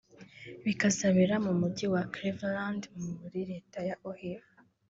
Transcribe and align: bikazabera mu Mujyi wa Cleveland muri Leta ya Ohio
bikazabera 0.65 1.35
mu 1.45 1.53
Mujyi 1.59 1.85
wa 1.93 2.01
Cleveland 2.13 2.83
muri 3.21 3.39
Leta 3.51 3.79
ya 3.87 3.95
Ohio 4.09 4.43